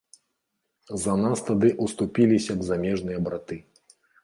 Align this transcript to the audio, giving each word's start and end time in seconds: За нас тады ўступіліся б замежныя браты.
За 1.03 1.13
нас 1.25 1.43
тады 1.51 1.67
ўступіліся 1.85 2.51
б 2.63 2.73
замежныя 2.73 3.23
браты. 3.31 3.63